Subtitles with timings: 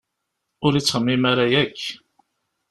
[0.65, 1.79] Ur ittxemmim ara akk!